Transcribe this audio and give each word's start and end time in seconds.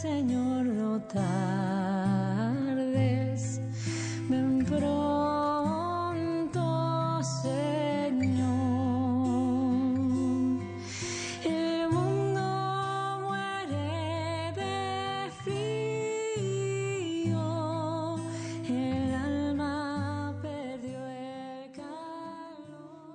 Señor, 0.00 0.64
no 0.64 1.00
tardes. 1.02 2.40
Ven 4.28 4.64
pronto, 4.64 4.90
Señor. 7.42 8.48
El 11.44 11.88
mundo 11.90 13.20
muere 13.22 14.52
de 14.54 15.30
frío. 15.42 16.60
El 18.68 19.14
alma 19.16 20.38
perdió 20.40 21.08
el 21.08 21.72
calor. 21.72 23.08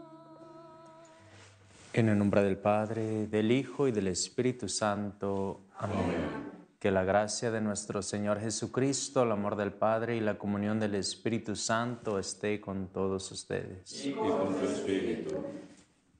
En 1.93 2.09
el 2.09 2.17
nombre 2.17 2.43
del 2.43 2.57
Padre, 2.57 3.27
del 3.27 3.53
Hijo 3.53 3.87
y 3.87 3.93
del 3.93 4.07
Espíritu 4.07 4.67
Santo. 4.67 5.61
Amén. 5.77 6.42
Que 6.83 6.91
la 6.91 7.05
gracia 7.05 7.49
de 7.49 7.61
nuestro 7.61 8.01
Señor 8.01 8.41
Jesucristo, 8.41 9.23
el 9.23 9.31
amor 9.31 9.55
del 9.55 9.71
Padre 9.71 10.17
y 10.17 10.19
la 10.19 10.37
comunión 10.37 10.81
del 10.81 10.95
Espíritu 10.95 11.55
Santo 11.55 12.19
esté 12.19 12.59
con 12.59 12.89
todos 12.89 13.31
ustedes. 13.31 14.05
y 14.05 14.11
con 14.11 14.53
tu 14.59 14.65
espíritu. 14.65 15.45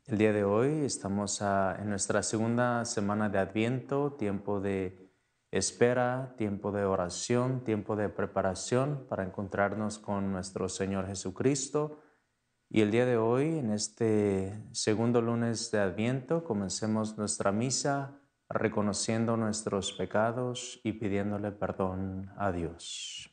El 0.05 0.17
día 0.17 0.31
de 0.31 0.45
hoy 0.45 0.85
estamos 0.85 1.41
ah, 1.41 1.75
en 1.81 1.89
nuestra 1.89 2.23
segunda 2.23 2.85
semana 2.85 3.27
de 3.27 3.39
Adviento, 3.39 4.13
tiempo 4.13 4.61
de 4.61 5.11
espera, 5.51 6.33
tiempo 6.37 6.71
de 6.71 6.85
oración, 6.85 7.65
tiempo 7.65 7.97
de 7.97 8.07
preparación 8.07 9.05
para 9.09 9.25
encontrarnos 9.25 9.99
con 9.99 10.31
nuestro 10.31 10.69
Señor 10.69 11.07
Jesucristo. 11.07 11.99
Y 12.69 12.79
el 12.79 12.91
día 12.91 13.05
de 13.05 13.17
hoy, 13.17 13.59
en 13.59 13.73
este 13.73 14.63
segundo 14.71 15.21
lunes 15.21 15.71
de 15.71 15.79
Adviento, 15.79 16.45
comencemos 16.45 17.17
nuestra 17.17 17.51
misa 17.51 18.22
reconociendo 18.53 19.35
nuestros 19.37 19.93
pecados 19.93 20.79
y 20.83 20.93
pidiéndole 20.93 21.51
perdón 21.51 22.31
a 22.37 22.51
Dios. 22.51 23.29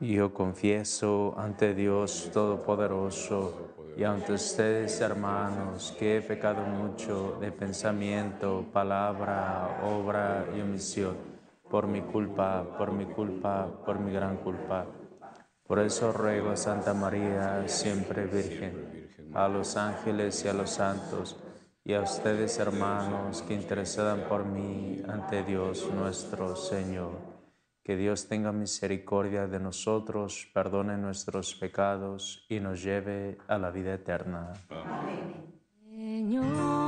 Yo 0.00 0.34
confieso 0.34 1.34
ante 1.38 1.72
Dios 1.72 2.28
Todopoderoso 2.32 3.74
y 3.96 4.02
ante 4.02 4.32
ustedes, 4.32 5.00
hermanos, 5.00 5.94
que 5.98 6.16
he 6.16 6.20
pecado 6.20 6.62
mucho 6.62 7.38
de 7.40 7.52
pensamiento, 7.52 8.66
palabra, 8.72 9.80
obra 9.84 10.46
y 10.54 10.60
omisión, 10.60 11.33
por 11.74 11.88
mi 11.88 12.02
culpa, 12.02 12.64
por 12.78 12.92
mi 12.92 13.04
culpa, 13.04 13.66
por 13.84 13.98
mi 13.98 14.12
gran 14.12 14.36
culpa. 14.36 14.86
Por 15.66 15.80
eso 15.80 16.12
ruego 16.12 16.50
a 16.50 16.56
Santa 16.56 16.94
María, 16.94 17.66
siempre 17.66 18.26
Virgen, 18.26 19.10
a 19.34 19.48
los 19.48 19.76
ángeles 19.76 20.44
y 20.44 20.48
a 20.48 20.52
los 20.52 20.70
santos, 20.70 21.36
y 21.84 21.94
a 21.94 22.02
ustedes, 22.02 22.60
hermanos, 22.60 23.42
que 23.42 23.54
intercedan 23.54 24.20
por 24.28 24.44
mí 24.44 25.02
ante 25.08 25.42
Dios 25.42 25.90
nuestro 25.92 26.54
Señor. 26.54 27.18
Que 27.82 27.96
Dios 27.96 28.28
tenga 28.28 28.52
misericordia 28.52 29.48
de 29.48 29.58
nosotros, 29.58 30.48
perdone 30.54 30.96
nuestros 30.96 31.56
pecados 31.56 32.46
y 32.48 32.60
nos 32.60 32.84
lleve 32.84 33.36
a 33.48 33.58
la 33.58 33.72
vida 33.72 33.94
eterna. 33.94 34.52
Señor, 35.82 36.83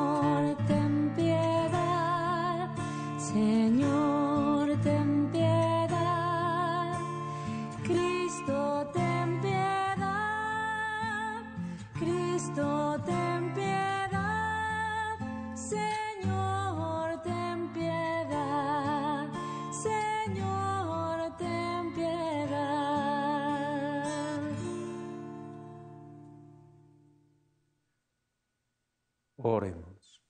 Oremos. 29.48 30.20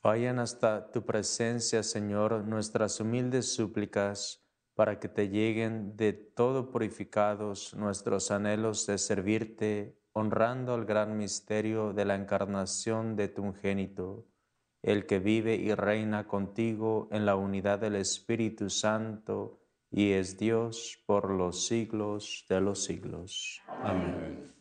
Vayan 0.00 0.38
hasta 0.38 0.92
tu 0.92 1.04
presencia, 1.04 1.82
Señor, 1.82 2.44
nuestras 2.44 3.00
humildes 3.00 3.52
súplicas, 3.52 4.46
para 4.74 5.00
que 5.00 5.08
te 5.08 5.28
lleguen 5.28 5.96
de 5.96 6.12
todo 6.12 6.70
purificados 6.70 7.74
nuestros 7.74 8.30
anhelos 8.30 8.86
de 8.86 8.96
servirte, 8.96 9.98
honrando 10.12 10.76
el 10.76 10.84
gran 10.84 11.18
misterio 11.18 11.92
de 11.92 12.04
la 12.04 12.14
encarnación 12.14 13.16
de 13.16 13.26
tu 13.26 13.42
unigénito, 13.42 14.28
el 14.80 15.04
que 15.06 15.18
vive 15.18 15.56
y 15.56 15.74
reina 15.74 16.28
contigo 16.28 17.08
en 17.10 17.26
la 17.26 17.34
unidad 17.34 17.80
del 17.80 17.96
Espíritu 17.96 18.70
Santo 18.70 19.58
y 19.90 20.12
es 20.12 20.38
Dios 20.38 21.02
por 21.06 21.28
los 21.28 21.66
siglos 21.66 22.46
de 22.48 22.60
los 22.60 22.84
siglos. 22.84 23.60
Amén. 23.66 24.51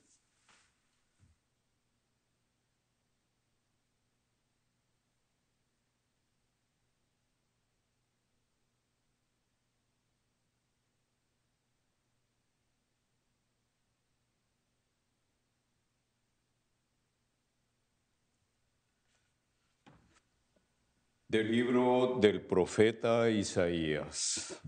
Del 21.31 21.49
libro 21.49 22.17
del 22.19 22.41
profeta 22.41 23.29
Isaías. 23.29 24.61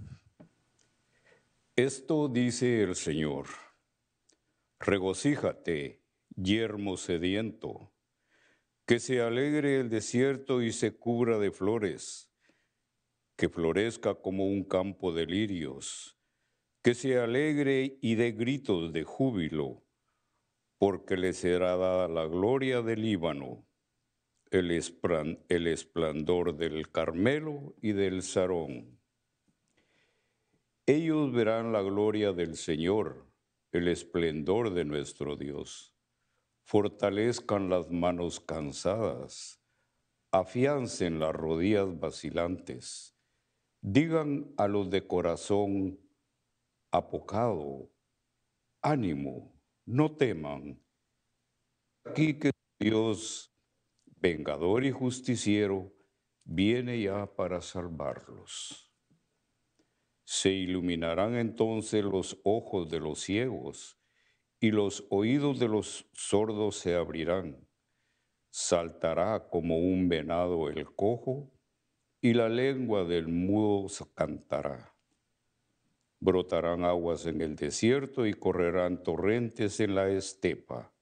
Esto 1.75 2.29
dice 2.29 2.83
el 2.83 2.95
Señor. 2.95 3.47
Regocíjate, 4.79 6.05
yermo 6.37 6.95
sediento, 6.95 7.91
que 8.85 9.01
se 9.01 9.19
alegre 9.19 9.81
el 9.81 9.89
desierto 9.89 10.61
y 10.61 10.71
se 10.71 10.95
cubra 10.95 11.37
de 11.37 11.51
flores, 11.51 12.31
que 13.35 13.49
florezca 13.49 14.15
como 14.15 14.45
un 14.45 14.63
campo 14.63 15.11
de 15.11 15.25
lirios, 15.25 16.17
que 16.81 16.95
se 16.95 17.19
alegre 17.19 17.97
y 17.99 18.15
dé 18.15 18.31
gritos 18.31 18.93
de 18.93 19.03
júbilo, 19.03 19.83
porque 20.77 21.17
le 21.17 21.33
será 21.33 21.75
dada 21.75 22.07
la 22.07 22.25
gloria 22.25 22.81
del 22.81 23.01
Líbano 23.01 23.67
el, 24.53 25.67
esplendor 25.67 26.55
del 26.55 26.91
Carmelo 26.91 27.73
y 27.81 27.93
del 27.93 28.21
Sarón. 28.21 28.99
Ellos 30.85 31.31
verán 31.33 31.71
la 31.71 31.81
gloria 31.81 32.33
del 32.33 32.55
Señor, 32.55 33.25
el 33.71 33.87
esplendor 33.87 34.73
de 34.73 34.85
nuestro 34.85 35.37
Dios. 35.37 35.95
Fortalezcan 36.65 37.69
las 37.69 37.89
manos 37.89 38.39
cansadas, 38.39 39.59
afiancen 40.31 41.19
las 41.19 41.33
rodillas 41.33 41.99
vacilantes. 41.99 43.17
Digan 43.81 44.53
a 44.57 44.67
los 44.67 44.89
de 44.91 45.07
corazón 45.07 45.99
apocado, 46.91 47.89
ánimo, 48.83 49.51
no 49.85 50.15
teman. 50.15 50.79
Aquí 52.05 52.37
que 52.37 52.51
Dios 52.79 53.52
vengador 54.23 54.85
y 54.85 54.91
justiciero, 54.91 55.91
viene 56.45 57.01
ya 57.01 57.35
para 57.35 57.59
salvarlos. 57.59 58.89
Se 60.23 60.49
iluminarán 60.49 61.35
entonces 61.35 62.05
los 62.05 62.39
ojos 62.45 62.89
de 62.89 63.01
los 63.01 63.19
ciegos 63.19 63.99
y 64.61 64.71
los 64.71 65.05
oídos 65.09 65.59
de 65.59 65.67
los 65.67 66.09
sordos 66.13 66.77
se 66.77 66.95
abrirán. 66.95 67.67
Saltará 68.49 69.49
como 69.49 69.77
un 69.77 70.07
venado 70.07 70.69
el 70.69 70.85
cojo 70.95 71.51
y 72.21 72.33
la 72.33 72.47
lengua 72.47 73.03
del 73.03 73.27
mudo 73.27 73.89
cantará. 74.15 74.95
Brotarán 76.21 76.85
aguas 76.85 77.25
en 77.25 77.41
el 77.41 77.57
desierto 77.57 78.25
y 78.25 78.33
correrán 78.33 79.03
torrentes 79.03 79.81
en 79.81 79.95
la 79.95 80.07
estepa 80.07 80.92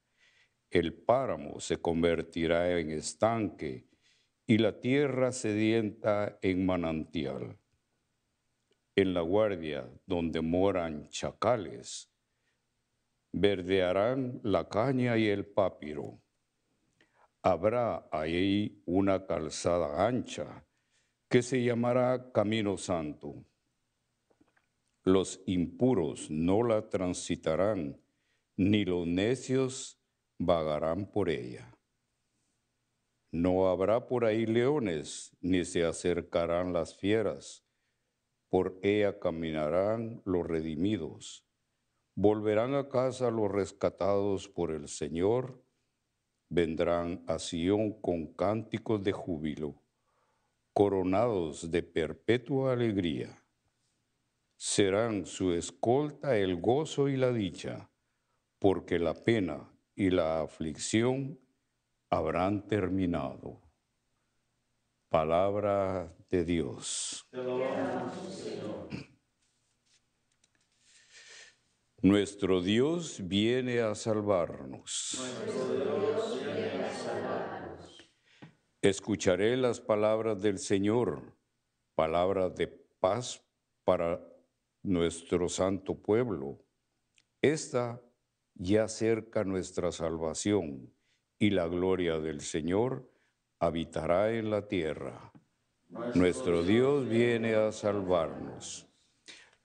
el 0.72 0.94
páramo 0.94 1.60
se 1.60 1.82
convertirá 1.82 2.80
en 2.80 2.92
estanque 2.92 3.90
y 4.48 4.58
la 4.58 4.80
tierra 4.80 5.34
sedienta 5.34 6.40
en 6.42 6.66
manantial. 6.66 7.60
En 8.96 9.14
la 9.14 9.22
guardia 9.22 9.90
donde 10.06 10.42
moran 10.42 11.10
chacales, 11.10 12.10
verdearán 13.34 14.40
la 14.44 14.68
caña 14.70 15.18
y 15.18 15.28
el 15.28 15.46
papiro. 15.46 16.22
Habrá 17.42 18.08
ahí 18.12 18.82
una 18.86 19.26
calzada 19.26 20.08
ancha 20.08 20.66
que 21.28 21.42
se 21.42 21.64
llamará 21.64 22.32
Camino 22.32 22.78
Santo. 22.78 23.46
Los 25.04 25.42
impuros 25.48 26.30
no 26.30 26.64
la 26.64 26.90
transitarán, 26.90 28.00
ni 28.56 28.86
los 28.86 29.08
necios 29.08 30.01
vagarán 30.44 31.06
por 31.06 31.30
ella. 31.30 31.72
No 33.32 33.70
habrá 33.70 34.08
por 34.08 34.26
ahí 34.26 34.48
leones, 34.48 35.38
ni 35.40 35.64
se 35.66 35.86
acercarán 35.86 36.74
las 36.74 36.96
fieras. 36.96 37.64
Por 38.50 38.80
ella 38.82 39.20
caminarán 39.20 40.22
los 40.26 40.48
redimidos. 40.48 41.46
Volverán 42.16 42.74
a 42.74 42.90
casa 42.90 43.30
los 43.30 43.52
rescatados 43.52 44.50
por 44.50 44.72
el 44.72 44.88
Señor. 44.88 45.64
Vendrán 46.50 47.24
a 47.28 47.38
Sión 47.38 48.02
con 48.02 48.34
cánticos 48.34 49.02
de 49.04 49.12
júbilo, 49.12 49.76
coronados 50.74 51.70
de 51.70 51.84
perpetua 51.84 52.74
alegría. 52.74 53.46
Serán 54.58 55.28
su 55.28 55.54
escolta 55.54 56.36
el 56.36 56.60
gozo 56.60 57.08
y 57.08 57.16
la 57.16 57.32
dicha, 57.32 57.90
porque 58.60 59.00
la 59.00 59.14
pena 59.14 59.72
y 60.02 60.10
la 60.10 60.42
aflicción 60.42 61.40
habrán 62.10 62.68
terminado. 62.68 63.62
Palabra 65.10 66.12
de 66.28 66.44
Dios. 66.44 67.24
Nuestro 72.02 72.64
Dios 72.64 73.22
viene 73.28 73.82
a 73.82 73.94
salvarnos. 73.94 75.22
Escucharé 78.82 79.56
las 79.56 79.80
palabras 79.80 80.42
del 80.42 80.58
Señor, 80.58 81.38
palabras 81.94 82.56
de 82.56 82.66
paz 83.00 83.46
para 83.84 84.20
nuestro 84.82 85.48
santo 85.48 85.94
pueblo. 85.94 86.66
Esta 87.40 88.02
ya 88.62 88.88
cerca 88.88 89.44
nuestra 89.44 89.92
salvación 89.92 90.94
y 91.40 91.50
la 91.50 91.68
gloria 91.68 92.20
del 92.20 92.42
Señor 92.42 93.12
habitará 93.60 94.34
en 94.34 94.52
la 94.52 94.68
tierra. 94.68 95.32
Nuestro 96.14 96.62
Dios 96.62 97.10
viene 97.10 97.56
a 97.56 97.72
salvarnos. 97.72 98.88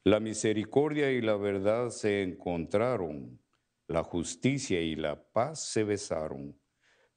La 0.03 0.19
misericordia 0.19 1.13
y 1.13 1.21
la 1.21 1.37
verdad 1.37 1.91
se 1.91 2.23
encontraron, 2.23 3.39
la 3.87 4.03
justicia 4.03 4.81
y 4.81 4.97
la 4.97 5.31
paz 5.31 5.61
se 5.61 5.85
besaron, 5.85 6.59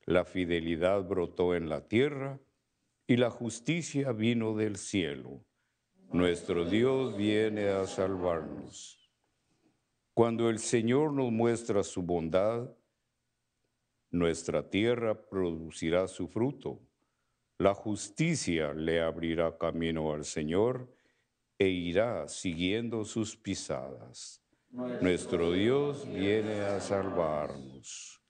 la 0.05 0.25
fidelidad 0.25 1.05
brotó 1.05 1.55
en 1.55 1.69
la 1.69 1.87
tierra 1.87 2.41
y 3.07 3.15
la 3.15 3.29
justicia 3.29 4.11
vino 4.11 4.53
del 4.53 4.75
cielo. 4.75 5.45
Nuestro 6.11 6.65
Dios 6.65 7.15
viene 7.15 7.69
a 7.69 7.87
salvarnos. 7.87 8.98
Cuando 10.19 10.49
el 10.49 10.59
Señor 10.59 11.13
nos 11.13 11.31
muestra 11.31 11.81
su 11.81 12.01
bondad, 12.01 12.69
nuestra 14.11 14.69
tierra 14.69 15.15
producirá 15.15 16.09
su 16.09 16.27
fruto. 16.27 16.81
La 17.57 17.73
justicia 17.73 18.73
le 18.73 19.01
abrirá 19.01 19.57
camino 19.57 20.11
al 20.11 20.25
Señor 20.25 20.93
e 21.57 21.69
irá 21.69 22.27
siguiendo 22.27 23.05
sus 23.05 23.37
pisadas. 23.37 24.43
Nuestro 24.71 25.53
Dios 25.53 26.05
viene 26.05 26.63
a 26.65 26.81
salvarnos. 26.81 28.21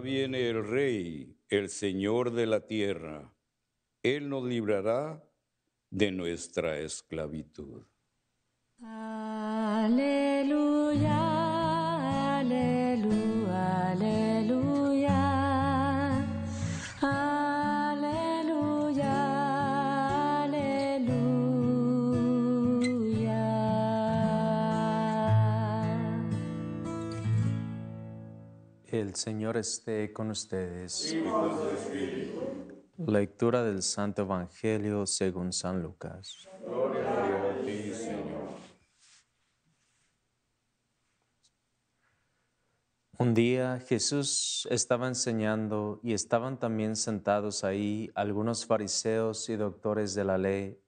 Viene 0.00 0.48
el 0.48 0.66
Rey, 0.66 1.36
el 1.48 1.68
Señor 1.70 2.32
de 2.32 2.46
la 2.46 2.66
tierra. 2.66 3.32
Él 4.02 4.28
nos 4.28 4.44
librará 4.44 5.24
de 5.90 6.10
nuestra 6.12 6.78
esclavitud. 6.78 7.82
Aleluya, 8.82 9.98
aleluya, 12.40 13.35
El 29.16 29.20
Señor 29.20 29.56
esté 29.56 30.12
con 30.12 30.28
ustedes. 30.28 31.16
Lectura 32.98 33.64
del 33.64 33.82
Santo 33.82 34.20
Evangelio 34.20 35.06
según 35.06 35.54
San 35.54 35.82
Lucas. 35.82 36.46
Un 43.18 43.32
día 43.32 43.80
Jesús 43.88 44.68
estaba 44.70 45.08
enseñando 45.08 45.98
y 46.02 46.12
estaban 46.12 46.58
también 46.58 46.94
sentados 46.94 47.64
ahí 47.64 48.10
algunos 48.14 48.66
fariseos 48.66 49.48
y 49.48 49.56
doctores 49.56 50.14
de 50.14 50.24
la 50.24 50.36
ley, 50.36 50.78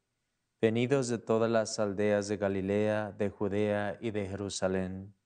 venidos 0.60 1.08
de 1.08 1.16
todas 1.16 1.50
las 1.50 1.78
aldeas 1.78 2.28
de 2.28 2.36
Galilea, 2.36 3.10
de 3.12 3.30
Judea 3.30 3.96
y 4.02 4.10
de 4.10 4.28
Jerusalén. 4.28 5.17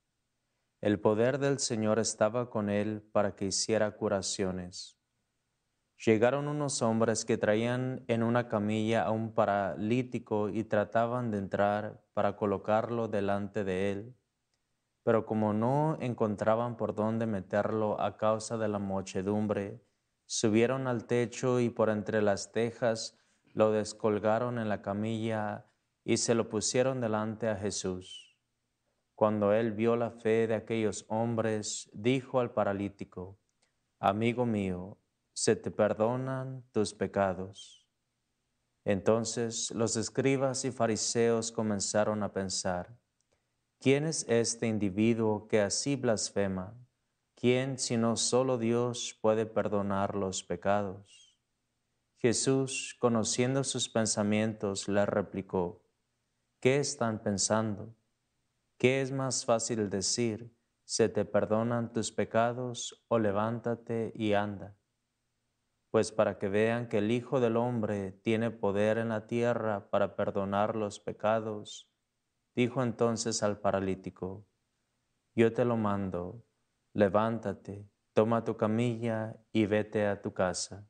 El 0.83 0.99
poder 0.99 1.39
del 1.39 1.61
Señor 1.61 2.01
estaba 2.01 2.51
con 2.51 2.69
él 2.69 3.03
para 3.13 3.37
que 3.37 3.45
hiciera 3.45 3.93
curaciones. 3.93 4.99
Llegaron 6.05 6.49
unos 6.49 6.83
hombres 6.83 7.25
que 7.25 7.39
traían 7.39 8.05
en 8.09 8.25
una 8.25 8.49
camilla 8.49 9.05
a 9.05 9.13
un 9.13 9.33
paralítico 9.33 10.49
y 10.49 10.65
trataban 10.65 11.31
de 11.31 11.39
entrar 11.39 12.05
para 12.15 12.35
colocarlo 12.35 13.07
delante 13.07 13.63
de 13.63 13.93
él. 13.93 14.17
Pero 15.05 15.25
como 15.25 15.53
no 15.53 15.99
encontraban 16.01 16.77
por 16.77 16.97
dónde 16.97 17.27
meterlo 17.27 18.01
a 18.01 18.17
causa 18.17 18.59
de 18.59 18.67
la 18.67 18.81
muchedumbre, 18.81 19.87
subieron 20.27 20.89
al 20.89 21.07
techo 21.07 21.61
y 21.61 21.71
por 21.71 21.91
entre 21.91 22.23
las 22.23 22.51
tejas 22.51 23.17
lo 23.55 23.71
descolgaron 23.71 24.59
en 24.59 24.69
la 24.69 24.83
camilla 24.83 25.65
y 26.03 26.17
se 26.17 26.35
lo 26.35 26.49
pusieron 26.49 27.01
delante 27.01 27.49
a 27.49 27.55
Jesús. 27.55 28.32
Cuando 29.23 29.53
él 29.53 29.71
vio 29.71 29.95
la 29.95 30.11
fe 30.11 30.49
de 30.49 30.57
aquellos 30.57 31.05
hombres, 31.07 31.89
dijo 31.93 32.41
al 32.41 32.51
paralítico, 32.51 33.39
Amigo 34.01 34.47
mío, 34.47 34.99
se 35.33 35.55
te 35.55 35.71
perdonan 35.71 36.65
tus 36.73 36.93
pecados. 36.93 37.89
Entonces 38.85 39.71
los 39.71 39.95
escribas 39.95 40.65
y 40.65 40.73
fariseos 40.73 41.53
comenzaron 41.53 42.25
a 42.25 42.33
pensar, 42.33 42.99
¿quién 43.79 44.07
es 44.07 44.27
este 44.29 44.67
individuo 44.67 45.47
que 45.47 45.61
así 45.61 45.95
blasfema? 45.95 46.75
¿Quién 47.37 47.79
sino 47.79 48.17
solo 48.17 48.59
Dios 48.59 49.17
puede 49.23 49.47
perdonar 49.47 50.17
los 50.17 50.43
pecados? 50.43 51.39
Jesús, 52.19 52.97
conociendo 52.99 53.63
sus 53.63 53.89
pensamientos, 53.89 54.89
le 54.89 55.07
replicó, 55.07 55.81
¿qué 56.59 56.81
están 56.81 57.23
pensando? 57.23 57.95
¿Qué 58.83 59.01
es 59.01 59.13
más 59.13 59.45
fácil 59.45 59.91
decir, 59.91 60.53
se 60.85 61.09
te 61.09 61.25
perdonan 61.25 61.93
tus 61.93 62.11
pecados 62.11 63.05
o 63.07 63.21
levántate 63.21 64.11
y 64.17 64.33
anda? 64.33 64.77
Pues 65.93 66.11
para 66.11 66.37
que 66.37 66.49
vean 66.49 66.89
que 66.89 66.99
el 66.99 67.13
Hijo 67.13 67.39
del 67.39 67.57
Hombre 67.57 68.11
tiene 68.11 68.51
poder 68.51 68.99
en 68.99 69.11
la 69.11 69.29
tierra 69.29 69.89
para 69.89 70.17
perdonar 70.17 70.75
los 70.75 70.99
pecados, 70.99 71.93
dijo 72.57 72.83
entonces 72.83 73.45
al 73.45 73.61
paralítico, 73.61 74.49
yo 75.37 75.53
te 75.53 75.65
lo 75.65 75.77
mando, 75.77 76.45
levántate, 76.93 77.89
toma 78.15 78.43
tu 78.43 78.57
camilla 78.57 79.37
y 79.53 79.67
vete 79.67 80.09
a 80.09 80.21
tu 80.21 80.35
casa. 80.35 80.89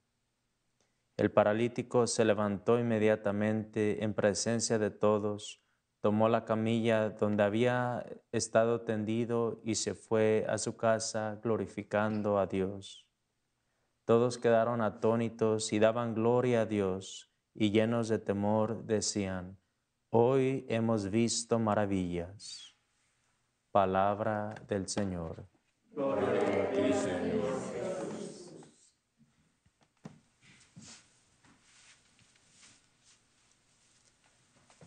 El 1.18 1.30
paralítico 1.30 2.06
se 2.06 2.24
levantó 2.24 2.78
inmediatamente 2.78 4.02
en 4.02 4.14
presencia 4.14 4.78
de 4.78 4.90
todos, 4.90 5.61
tomó 6.02 6.28
la 6.28 6.44
camilla 6.44 7.10
donde 7.10 7.44
había 7.44 8.04
estado 8.32 8.80
tendido 8.80 9.60
y 9.64 9.76
se 9.76 9.94
fue 9.94 10.44
a 10.48 10.58
su 10.58 10.76
casa 10.76 11.38
glorificando 11.40 12.38
a 12.38 12.46
Dios. 12.46 13.06
Todos 14.04 14.36
quedaron 14.36 14.80
atónitos 14.80 15.72
y 15.72 15.78
daban 15.78 16.14
gloria 16.14 16.62
a 16.62 16.66
Dios 16.66 17.30
y 17.54 17.70
llenos 17.70 18.08
de 18.08 18.18
temor 18.18 18.84
decían, 18.84 19.58
hoy 20.10 20.66
hemos 20.68 21.08
visto 21.08 21.60
maravillas. 21.60 22.76
Palabra 23.70 24.54
del 24.66 24.88
Señor. 24.88 25.46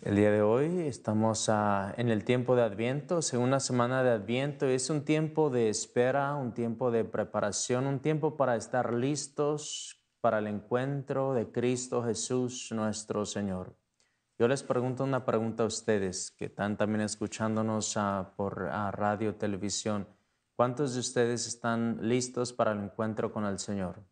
El 0.06 0.18
día 0.18 0.30
de 0.30 0.44
hoy 0.44 0.82
estamos 0.82 1.50
ah, 1.50 1.92
en 1.98 2.10
el 2.10 2.26
tiempo 2.26 2.56
de 2.56 2.62
Adviento, 2.62 3.24
segunda 3.24 3.60
semana 3.60 4.04
de 4.04 4.12
Adviento. 4.12 4.68
Es 4.68 4.92
un 4.92 5.04
tiempo 5.04 5.50
de 5.50 5.68
espera, 5.68 6.36
un 6.36 6.54
tiempo 6.54 6.92
de 6.92 7.06
preparación, 7.06 7.88
un 7.88 8.00
tiempo 8.00 8.38
para 8.38 8.56
estar 8.56 8.94
listos 8.94 10.00
para 10.22 10.38
el 10.38 10.46
encuentro 10.46 11.34
de 11.34 11.52
Cristo 11.52 12.04
Jesús 12.04 12.72
nuestro 12.72 13.26
Señor. 13.26 13.76
Yo 14.38 14.48
les 14.48 14.62
pregunto 14.62 15.04
una 15.04 15.26
pregunta 15.26 15.64
a 15.64 15.66
ustedes 15.66 16.30
que 16.30 16.46
están 16.46 16.78
también 16.78 17.02
escuchándonos 17.02 17.98
ah, 17.98 18.32
por 18.38 18.70
ah, 18.72 18.92
radio, 18.92 19.34
televisión. 19.34 20.08
¿Cuántos 20.56 20.94
de 20.94 21.00
ustedes 21.00 21.48
están 21.48 21.98
listos 22.08 22.54
para 22.54 22.74
el 22.74 22.80
encuentro 22.84 23.34
con 23.34 23.44
el 23.44 23.58
Señor? 23.58 24.04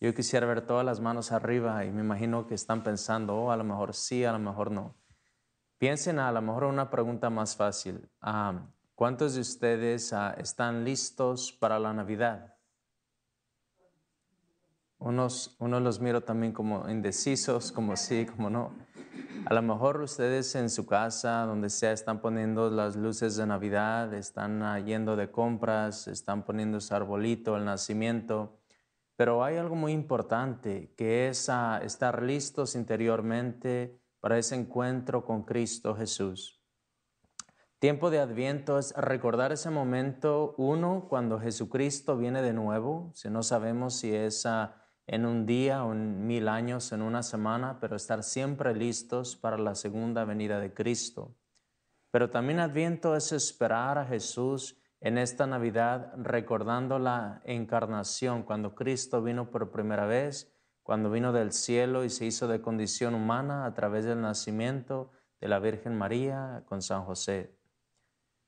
Yo 0.00 0.14
quisiera 0.14 0.46
ver 0.46 0.64
todas 0.64 0.86
las 0.86 1.00
manos 1.00 1.32
arriba 1.32 1.84
y 1.84 1.90
me 1.90 2.02
imagino 2.02 2.46
que 2.46 2.54
están 2.54 2.84
pensando, 2.84 3.36
oh, 3.36 3.50
a 3.50 3.56
lo 3.56 3.64
mejor 3.64 3.94
sí, 3.94 4.24
a 4.24 4.32
lo 4.32 4.38
mejor 4.38 4.70
no. 4.70 4.94
Piensen 5.78 6.18
a 6.18 6.30
lo 6.30 6.40
mejor 6.40 6.64
una 6.64 6.90
pregunta 6.90 7.30
más 7.30 7.56
fácil. 7.56 8.08
¿Cuántos 8.94 9.34
de 9.34 9.40
ustedes 9.40 10.12
ah, 10.12 10.34
están 10.38 10.84
listos 10.84 11.52
para 11.52 11.78
la 11.78 11.92
Navidad? 11.92 12.54
Unos, 14.98 15.56
unos 15.60 15.82
los 15.82 16.00
miro 16.00 16.20
también 16.20 16.52
como 16.52 16.88
indecisos, 16.88 17.70
como 17.70 17.96
sí, 17.96 18.26
como 18.26 18.50
no. 18.50 18.72
A 19.46 19.54
lo 19.54 19.62
mejor 19.62 20.00
ustedes 20.00 20.54
en 20.56 20.68
su 20.68 20.84
casa, 20.84 21.42
donde 21.46 21.70
sea, 21.70 21.92
están 21.92 22.20
poniendo 22.20 22.70
las 22.70 22.96
luces 22.96 23.36
de 23.36 23.46
Navidad, 23.46 24.12
están 24.14 24.62
ah, 24.62 24.80
yendo 24.80 25.14
de 25.14 25.30
compras, 25.30 26.08
están 26.08 26.44
poniendo 26.44 26.80
su 26.80 26.94
arbolito, 26.94 27.56
el 27.56 27.64
nacimiento. 27.64 28.57
Pero 29.18 29.42
hay 29.42 29.56
algo 29.56 29.74
muy 29.74 29.90
importante 29.90 30.94
que 30.96 31.26
es 31.26 31.50
estar 31.82 32.22
listos 32.22 32.76
interiormente 32.76 34.00
para 34.20 34.38
ese 34.38 34.54
encuentro 34.54 35.24
con 35.24 35.42
Cristo 35.42 35.96
Jesús. 35.96 36.62
Tiempo 37.80 38.10
de 38.10 38.20
Adviento 38.20 38.78
es 38.78 38.94
recordar 38.96 39.50
ese 39.50 39.70
momento, 39.70 40.54
uno, 40.56 41.08
cuando 41.08 41.40
Jesucristo 41.40 42.16
viene 42.16 42.42
de 42.42 42.52
nuevo, 42.52 43.10
si 43.12 43.28
no 43.28 43.42
sabemos 43.42 43.96
si 43.96 44.14
es 44.14 44.46
en 45.08 45.26
un 45.26 45.46
día 45.46 45.84
o 45.84 45.90
en 45.90 46.24
mil 46.24 46.46
años, 46.46 46.92
en 46.92 47.02
una 47.02 47.24
semana, 47.24 47.80
pero 47.80 47.96
estar 47.96 48.22
siempre 48.22 48.72
listos 48.72 49.34
para 49.34 49.58
la 49.58 49.74
segunda 49.74 50.24
venida 50.26 50.60
de 50.60 50.72
Cristo. 50.72 51.34
Pero 52.12 52.30
también 52.30 52.60
Adviento 52.60 53.16
es 53.16 53.32
esperar 53.32 53.98
a 53.98 54.04
Jesús 54.04 54.80
en 55.00 55.18
esta 55.18 55.46
Navidad 55.46 56.12
recordando 56.16 56.98
la 56.98 57.40
encarnación, 57.44 58.42
cuando 58.42 58.74
Cristo 58.74 59.22
vino 59.22 59.50
por 59.50 59.70
primera 59.70 60.06
vez, 60.06 60.52
cuando 60.82 61.10
vino 61.10 61.32
del 61.32 61.52
cielo 61.52 62.04
y 62.04 62.10
se 62.10 62.24
hizo 62.24 62.48
de 62.48 62.60
condición 62.60 63.14
humana 63.14 63.66
a 63.66 63.74
través 63.74 64.04
del 64.04 64.20
nacimiento 64.20 65.12
de 65.40 65.48
la 65.48 65.60
Virgen 65.60 65.96
María 65.96 66.64
con 66.66 66.82
San 66.82 67.04
José. 67.04 67.56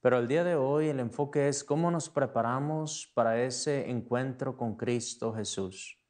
Pero 0.01 0.19
el 0.19 0.29
día 0.29 0.45
de 0.45 0.57
hoy 0.57 0.89
el 0.89 0.99
enfoque 0.99 1.49
es 1.49 1.63
cómo 1.63 1.91
nos 1.91 2.09
preparamos 2.09 3.13
para 3.15 3.43
ese 3.43 3.91
encuentro 3.91 4.57
con 4.57 4.77
Cristo 4.77 5.35
Jesús. 5.35 6.01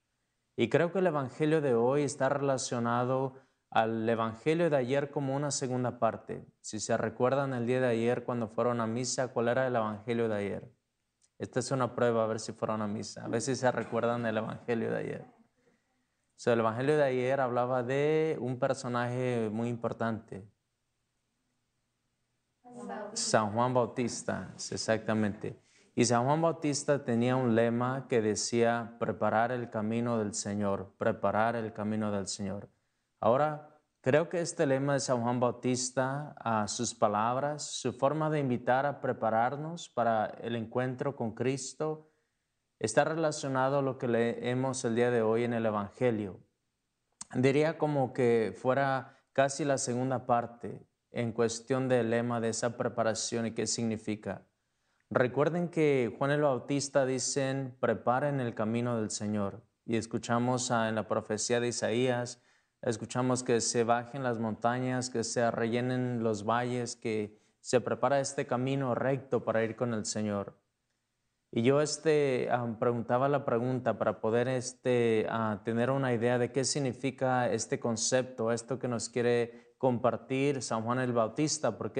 Y 0.57 0.69
creo 0.69 0.93
que 0.93 1.01
el 1.01 1.09
Evangelio 1.09 1.61
de 1.61 1.75
hoy 1.75 2.03
está 2.03 2.29
relacionado 2.29 3.35
al 3.71 4.09
Evangelio 4.09 4.69
de 4.69 4.77
ayer 4.77 5.11
como 5.11 5.37
una 5.37 5.51
segunda 5.53 5.99
parte. 5.99 6.45
Si 6.61 6.81
se 6.81 6.97
recuerdan 6.97 7.55
el 7.55 7.67
día 7.67 7.81
de 7.81 7.87
ayer 7.87 8.25
cuando 8.25 8.49
fueron 8.49 8.81
a 8.81 8.87
misa, 8.87 9.29
¿cuál 9.29 9.49
era 9.49 9.67
el 9.67 9.77
Evangelio 9.77 10.29
de 10.29 10.37
ayer? 10.37 10.73
Esta 11.39 11.61
es 11.61 11.71
una 11.71 11.95
prueba 11.95 12.25
a 12.25 12.27
ver 12.27 12.41
si 12.41 12.53
fueron 12.53 12.83
a 12.83 12.89
misa, 12.89 13.25
a 13.25 13.29
ver 13.29 13.41
si 13.41 13.55
se 13.55 13.71
recuerdan 13.71 14.27
el 14.27 14.37
Evangelio 14.37 14.91
de 14.91 14.99
ayer. 14.99 15.25
el 16.47 16.59
Evangelio 16.59 16.97
de 16.97 17.05
ayer 17.05 17.41
hablaba 17.41 17.83
de 17.83 18.37
un 18.41 18.59
personaje 18.59 19.49
muy 19.53 19.69
importante. 19.69 20.47
San 23.15 23.53
Juan 23.53 23.73
Bautista, 23.73 24.53
exactamente. 24.57 25.61
Y 25.95 26.05
San 26.05 26.25
Juan 26.25 26.43
Bautista 26.43 27.05
tenía 27.05 27.37
un 27.37 27.55
lema 27.55 28.07
que 28.09 28.21
decía, 28.21 28.97
preparar 28.99 29.53
el 29.53 29.71
camino 29.71 30.19
del 30.19 30.35
Señor, 30.35 30.93
preparar 30.99 31.57
el 31.57 31.73
camino 31.73 32.11
del 32.11 32.27
Señor. 32.27 32.69
Ahora, 33.21 33.79
creo 34.01 34.31
que 34.31 34.41
este 34.41 34.67
lema 34.67 34.95
de 34.95 35.01
San 35.01 35.23
Juan 35.23 35.41
Bautista, 35.41 36.35
a 36.39 36.67
sus 36.69 36.95
palabras, 36.95 37.63
su 37.63 37.93
forma 37.93 38.31
de 38.31 38.41
invitar 38.41 38.87
a 38.87 39.01
prepararnos 39.01 39.91
para 39.91 40.27
el 40.41 40.57
encuentro 40.57 41.15
con 41.15 41.35
Cristo, 41.35 42.11
está 42.79 43.05
relacionado 43.05 43.79
a 43.79 43.83
lo 43.83 43.99
que 43.99 44.09
leemos 44.09 44.85
el 44.87 44.95
día 44.95 45.11
de 45.11 45.21
hoy 45.21 45.45
en 45.45 45.53
el 45.53 45.67
Evangelio. 45.67 46.41
Diría 47.35 47.77
como 47.77 48.15
que 48.15 48.55
fuera 48.57 49.19
casi 49.33 49.67
la 49.67 49.77
segunda 49.77 50.27
parte 50.27 50.87
en 51.13 51.33
cuestión 51.33 51.89
del 51.89 52.11
lema 52.11 52.41
de 52.41 52.49
esa 52.49 52.77
preparación 52.79 53.47
y 53.47 53.53
qué 53.53 53.67
significa. 53.67 54.47
Recuerden 55.11 55.69
que 55.69 56.15
Juan 56.17 56.31
el 56.31 56.41
Bautista 56.41 57.05
dicen, 57.05 57.77
preparen 57.81 58.41
el 58.41 58.55
camino 58.55 58.97
del 58.97 59.11
Señor. 59.11 59.63
Y 59.85 59.97
escuchamos 59.97 60.71
en 60.71 60.95
la 60.95 61.09
profecía 61.09 61.61
de 61.61 61.69
Isaías, 61.69 62.43
Escuchamos 62.83 63.43
que 63.43 63.61
se 63.61 63.85
bajen 63.85 64.23
las 64.23 64.39
montañas, 64.39 65.11
que 65.11 65.23
se 65.23 65.51
rellenen 65.51 66.23
los 66.23 66.45
valles, 66.45 66.97
que 66.97 67.39
se 67.61 67.81
prepara 67.81 68.21
este 68.21 68.47
camino 68.47 68.95
recto 68.95 69.45
para 69.45 69.63
ir 69.63 69.77
con 69.77 69.93
el 69.93 70.07
Señor. 70.07 70.57
Y 71.53 71.63
yo 71.63 71.81
este, 71.81 72.49
preguntaba 72.79 73.29
la 73.29 73.45
pregunta 73.45 73.99
para 73.99 74.21
poder 74.21 74.47
este, 74.49 75.27
tener 75.65 75.91
una 75.91 76.15
idea 76.15 76.39
de 76.39 76.53
qué 76.53 76.65
significa 76.65 77.51
este 77.51 77.81
concepto, 77.81 78.53
esto 78.53 78.79
que 78.79 78.87
nos 78.87 79.09
quiere 79.09 79.75
compartir 79.77 80.63
San 80.63 80.83
Juan 80.85 81.01
el 81.01 81.13
Bautista, 81.13 81.77
porque 81.77 81.99